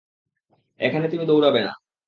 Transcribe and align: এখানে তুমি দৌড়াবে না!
এখানে 0.79 1.05
তুমি 1.07 1.23
দৌড়াবে 1.25 1.61
না! 1.61 1.73